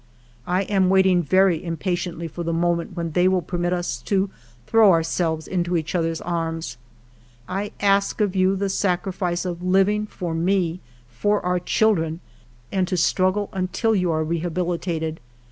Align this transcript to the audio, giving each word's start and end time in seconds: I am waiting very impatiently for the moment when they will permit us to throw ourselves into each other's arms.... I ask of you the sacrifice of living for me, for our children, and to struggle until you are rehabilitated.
I 0.47 0.63
am 0.63 0.89
waiting 0.89 1.21
very 1.21 1.63
impatiently 1.63 2.27
for 2.27 2.41
the 2.41 2.51
moment 2.51 2.97
when 2.97 3.11
they 3.11 3.27
will 3.27 3.43
permit 3.43 3.71
us 3.71 4.01
to 4.01 4.31
throw 4.65 4.91
ourselves 4.91 5.47
into 5.47 5.77
each 5.77 5.93
other's 5.93 6.21
arms.... 6.21 6.77
I 7.47 7.71
ask 7.79 8.19
of 8.19 8.35
you 8.35 8.55
the 8.55 8.67
sacrifice 8.69 9.45
of 9.45 9.61
living 9.61 10.07
for 10.07 10.33
me, 10.33 10.79
for 11.11 11.39
our 11.45 11.59
children, 11.59 12.19
and 12.71 12.87
to 12.87 12.97
struggle 12.97 13.49
until 13.53 13.95
you 13.95 14.09
are 14.11 14.23
rehabilitated. 14.23 15.19